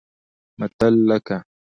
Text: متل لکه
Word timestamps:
متل 0.59 0.95
لکه 1.09 1.37